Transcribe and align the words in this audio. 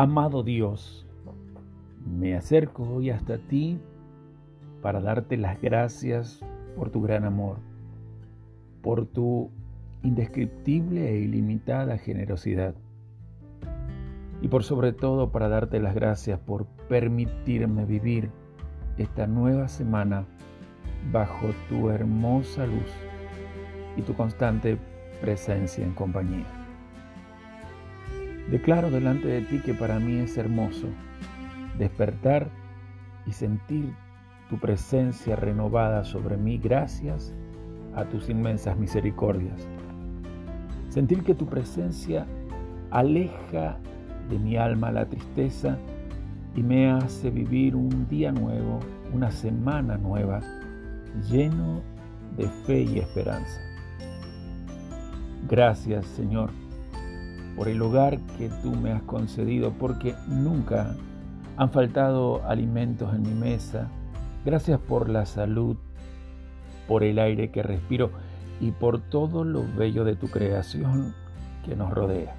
Amado 0.00 0.44
Dios, 0.44 1.04
me 2.06 2.36
acerco 2.36 2.84
hoy 2.84 3.10
hasta 3.10 3.36
ti 3.36 3.80
para 4.80 5.00
darte 5.00 5.36
las 5.36 5.60
gracias 5.60 6.38
por 6.76 6.90
tu 6.90 7.02
gran 7.02 7.24
amor, 7.24 7.56
por 8.80 9.06
tu 9.06 9.50
indescriptible 10.04 11.10
e 11.10 11.18
ilimitada 11.18 11.98
generosidad 11.98 12.76
y 14.40 14.46
por 14.46 14.62
sobre 14.62 14.92
todo 14.92 15.32
para 15.32 15.48
darte 15.48 15.80
las 15.80 15.96
gracias 15.96 16.38
por 16.38 16.66
permitirme 16.88 17.84
vivir 17.84 18.30
esta 18.98 19.26
nueva 19.26 19.66
semana 19.66 20.26
bajo 21.10 21.48
tu 21.68 21.90
hermosa 21.90 22.68
luz 22.68 22.92
y 23.96 24.02
tu 24.02 24.14
constante 24.14 24.78
presencia 25.20 25.84
en 25.84 25.92
compañía. 25.94 26.67
Declaro 28.50 28.90
delante 28.90 29.28
de 29.28 29.42
ti 29.42 29.58
que 29.58 29.74
para 29.74 29.98
mí 29.98 30.16
es 30.16 30.38
hermoso 30.38 30.86
despertar 31.78 32.48
y 33.26 33.32
sentir 33.32 33.92
tu 34.48 34.58
presencia 34.58 35.36
renovada 35.36 36.02
sobre 36.04 36.38
mí 36.38 36.56
gracias 36.56 37.34
a 37.94 38.04
tus 38.04 38.30
inmensas 38.30 38.78
misericordias. 38.78 39.68
Sentir 40.88 41.22
que 41.24 41.34
tu 41.34 41.46
presencia 41.46 42.26
aleja 42.90 43.76
de 44.30 44.38
mi 44.38 44.56
alma 44.56 44.92
la 44.92 45.06
tristeza 45.06 45.76
y 46.56 46.62
me 46.62 46.90
hace 46.90 47.30
vivir 47.30 47.76
un 47.76 48.08
día 48.08 48.32
nuevo, 48.32 48.80
una 49.12 49.30
semana 49.30 49.98
nueva, 49.98 50.40
lleno 51.30 51.82
de 52.36 52.48
fe 52.66 52.80
y 52.80 52.98
esperanza. 52.98 53.60
Gracias 55.46 56.06
Señor 56.06 56.50
por 57.58 57.68
el 57.68 57.82
hogar 57.82 58.20
que 58.38 58.48
tú 58.62 58.70
me 58.70 58.92
has 58.92 59.02
concedido, 59.02 59.72
porque 59.72 60.14
nunca 60.28 60.94
han 61.56 61.70
faltado 61.70 62.44
alimentos 62.46 63.12
en 63.12 63.22
mi 63.22 63.34
mesa. 63.34 63.88
Gracias 64.44 64.78
por 64.78 65.08
la 65.08 65.26
salud, 65.26 65.76
por 66.86 67.02
el 67.02 67.18
aire 67.18 67.50
que 67.50 67.64
respiro 67.64 68.12
y 68.60 68.70
por 68.70 69.00
todo 69.00 69.42
lo 69.42 69.64
bello 69.76 70.04
de 70.04 70.14
tu 70.14 70.28
creación 70.28 71.16
que 71.64 71.74
nos 71.74 71.90
rodea. 71.90 72.36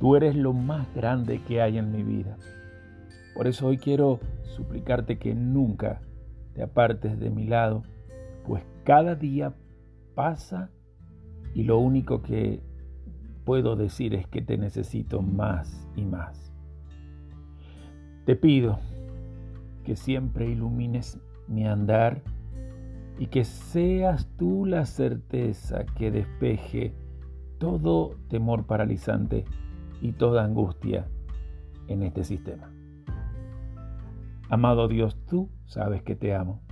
Tú 0.00 0.16
eres 0.16 0.34
lo 0.34 0.54
más 0.54 0.86
grande 0.94 1.42
que 1.42 1.60
hay 1.60 1.76
en 1.76 1.92
mi 1.92 2.02
vida. 2.02 2.38
Por 3.34 3.46
eso 3.48 3.66
hoy 3.66 3.76
quiero 3.76 4.18
suplicarte 4.56 5.18
que 5.18 5.34
nunca 5.34 6.00
te 6.54 6.62
apartes 6.62 7.20
de 7.20 7.28
mi 7.28 7.44
lado, 7.44 7.82
pues 8.46 8.64
cada 8.84 9.14
día 9.14 9.52
pasa 10.14 10.70
y 11.54 11.64
lo 11.64 11.78
único 11.78 12.22
que 12.22 12.69
puedo 13.44 13.76
decir 13.76 14.14
es 14.14 14.26
que 14.26 14.42
te 14.42 14.58
necesito 14.58 15.22
más 15.22 15.88
y 15.96 16.04
más. 16.04 16.52
Te 18.24 18.36
pido 18.36 18.78
que 19.84 19.96
siempre 19.96 20.48
ilumines 20.48 21.18
mi 21.48 21.66
andar 21.66 22.22
y 23.18 23.26
que 23.26 23.44
seas 23.44 24.28
tú 24.36 24.64
la 24.64 24.86
certeza 24.86 25.84
que 25.84 26.10
despeje 26.10 26.94
todo 27.58 28.16
temor 28.28 28.66
paralizante 28.66 29.44
y 30.00 30.12
toda 30.12 30.44
angustia 30.44 31.06
en 31.88 32.02
este 32.02 32.24
sistema. 32.24 32.72
Amado 34.48 34.88
Dios, 34.88 35.16
tú 35.26 35.50
sabes 35.66 36.02
que 36.02 36.16
te 36.16 36.34
amo 36.34 36.62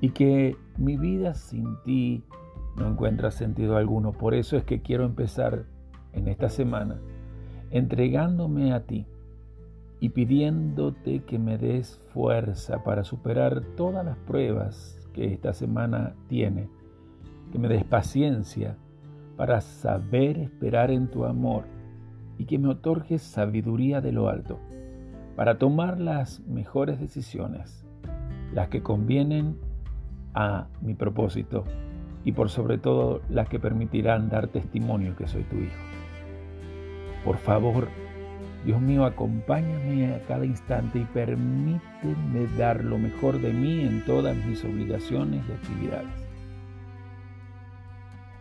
y 0.00 0.10
que 0.10 0.56
mi 0.76 0.96
vida 0.96 1.34
sin 1.34 1.76
ti 1.84 2.24
no 2.76 2.88
encuentra 2.88 3.30
sentido 3.30 3.76
alguno. 3.76 4.12
Por 4.12 4.34
eso 4.34 4.56
es 4.56 4.64
que 4.64 4.80
quiero 4.80 5.04
empezar 5.04 5.66
en 6.12 6.28
esta 6.28 6.48
semana, 6.48 6.98
entregándome 7.70 8.72
a 8.72 8.84
ti 8.84 9.06
y 10.00 10.10
pidiéndote 10.10 11.20
que 11.20 11.38
me 11.38 11.58
des 11.58 11.98
fuerza 12.12 12.84
para 12.84 13.04
superar 13.04 13.62
todas 13.76 14.04
las 14.04 14.16
pruebas 14.18 15.08
que 15.12 15.32
esta 15.32 15.52
semana 15.52 16.14
tiene, 16.28 16.68
que 17.52 17.58
me 17.58 17.68
des 17.68 17.84
paciencia 17.84 18.76
para 19.36 19.60
saber 19.60 20.38
esperar 20.38 20.90
en 20.90 21.08
tu 21.08 21.24
amor 21.24 21.64
y 22.38 22.44
que 22.44 22.58
me 22.58 22.68
otorgues 22.68 23.22
sabiduría 23.22 24.00
de 24.00 24.12
lo 24.12 24.28
alto 24.28 24.58
para 25.36 25.58
tomar 25.58 26.00
las 26.00 26.40
mejores 26.40 26.98
decisiones, 26.98 27.84
las 28.52 28.68
que 28.68 28.82
convienen 28.82 29.56
a 30.34 30.68
mi 30.80 30.94
propósito 30.94 31.64
y 32.28 32.32
por 32.32 32.50
sobre 32.50 32.76
todo 32.76 33.22
las 33.30 33.48
que 33.48 33.58
permitirán 33.58 34.28
dar 34.28 34.48
testimonio 34.48 35.16
que 35.16 35.26
soy 35.26 35.44
tu 35.44 35.56
hijo. 35.56 35.82
Por 37.24 37.38
favor, 37.38 37.88
Dios 38.66 38.82
mío, 38.82 39.06
acompáñame 39.06 40.14
a 40.14 40.20
cada 40.26 40.44
instante 40.44 40.98
y 40.98 41.04
permíteme 41.06 42.46
dar 42.58 42.84
lo 42.84 42.98
mejor 42.98 43.40
de 43.40 43.54
mí 43.54 43.80
en 43.80 44.04
todas 44.04 44.36
mis 44.44 44.62
obligaciones 44.62 45.42
y 45.48 45.52
actividades. 45.52 46.28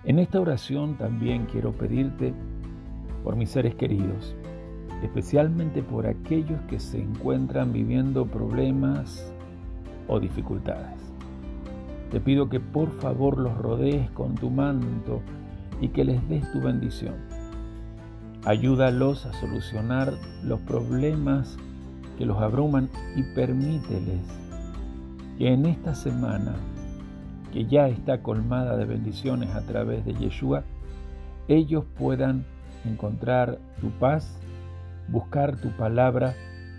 En 0.04 0.20
esta 0.20 0.42
oración 0.42 0.98
también 0.98 1.46
quiero 1.46 1.72
pedirte 1.72 2.34
por 3.24 3.38
mis 3.38 3.52
seres 3.52 3.74
queridos, 3.76 4.36
especialmente 5.02 5.82
por 5.82 6.08
aquellos 6.08 6.60
que 6.64 6.82
se 6.82 7.00
encuentran 7.02 7.72
viviendo 7.72 8.26
problemas 8.26 9.34
o 10.10 10.20
dificultades. 10.20 11.17
Te 12.12 12.20
pido 12.20 12.50
que 12.50 12.60
por 12.60 12.92
favor 13.00 13.38
los 13.38 13.58
rodees 13.58 14.10
con 14.12 14.36
tu 14.36 14.50
manto 14.50 15.22
y 15.82 15.90
que 15.90 16.06
les 16.06 16.28
des 16.30 16.52
tu 16.52 16.62
bendición 16.62 17.38
Ayúdalos 18.48 19.26
a 19.26 19.34
solucionar 19.34 20.14
los 20.42 20.62
problemas 20.62 21.58
que 22.18 22.26
los 22.26 22.42
abruman 22.42 22.90
y 23.18 23.24
permíteles 23.36 24.22
que 25.38 25.52
en 25.52 25.66
esta 25.66 25.94
semana, 25.94 26.56
que 27.52 27.66
ya 27.66 27.90
está 27.90 28.22
colmada 28.22 28.78
de 28.78 28.86
bendiciones 28.86 29.50
a 29.54 29.64
través 29.66 30.06
de 30.06 30.14
Yeshua, 30.14 30.64
ellos 31.50 31.84
puedan 31.98 32.46
encontrar 32.86 33.60
tu 33.82 33.90
paz, 33.90 34.40
buscar 35.10 35.60
tu 35.60 35.72
palabra 35.72 36.34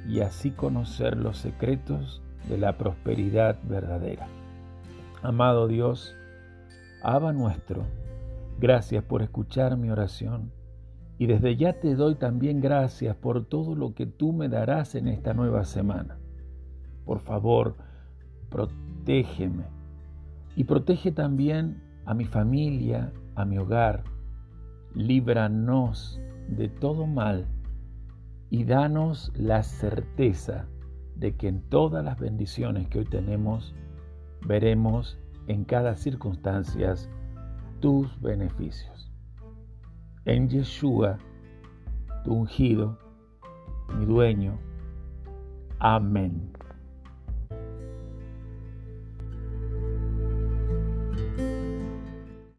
y 0.09 0.21
así 0.21 0.51
conocer 0.51 1.19
los 1.19 1.37
secretos 1.37 2.23
de 2.49 2.57
la 2.57 2.79
prosperidad 2.79 3.59
verdadera. 3.65 4.27
Amado 5.23 5.67
Dios, 5.67 6.17
Abba 7.03 7.33
nuestro, 7.33 7.83
gracias 8.61 9.03
por 9.03 9.21
escuchar 9.23 9.77
mi 9.77 9.91
oración 9.91 10.53
y 11.19 11.27
desde 11.27 11.57
ya 11.57 11.81
te 11.81 11.97
doy 11.97 12.15
también 12.15 12.61
gracias 12.61 13.17
por 13.17 13.45
todo 13.45 13.75
lo 13.75 13.95
que 13.95 14.07
tú 14.07 14.33
me 14.33 14.49
darás 14.49 14.95
en 14.95 15.09
esta 15.09 15.35
nueva 15.35 15.65
semana. 15.65 16.19
Por 17.05 17.19
favor, 17.19 17.75
protégeme 18.49 19.65
y 20.55 20.63
protege 20.63 21.11
también 21.11 21.83
a 22.07 22.15
mi 22.15 22.25
familia, 22.25 23.13
a 23.35 23.45
mi 23.45 23.59
hogar. 23.59 24.05
Líbranos 24.95 26.21
de 26.49 26.69
todo 26.69 27.07
mal 27.09 27.47
y 28.51 28.63
danos 28.63 29.33
la 29.35 29.65
certeza 29.65 30.67
de 31.17 31.37
que 31.37 31.49
en 31.49 31.69
todas 31.69 32.05
las 32.05 32.21
bendiciones 32.21 32.87
que 32.87 33.01
hoy 33.01 33.05
tenemos, 33.05 33.75
veremos 34.47 35.19
en 35.47 35.65
cada 35.65 35.97
circunstancia 35.97 36.95
tus 37.81 38.21
beneficios 38.21 38.99
en 40.29 40.47
Yeshua, 40.47 41.19
tu 42.23 42.35
ungido, 42.35 42.99
mi 43.97 44.05
dueño. 44.05 44.59
Amén. 45.79 46.53